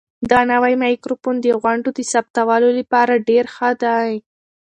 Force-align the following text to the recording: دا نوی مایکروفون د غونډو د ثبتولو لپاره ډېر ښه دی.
دا 0.31 0.39
نوی 0.51 0.73
مایکروفون 0.83 1.35
د 1.41 1.45
غونډو 1.61 1.89
د 1.93 1.99
ثبتولو 2.11 2.69
لپاره 2.79 3.23
ډېر 3.29 3.45
ښه 3.55 3.69
دی. 3.83 4.11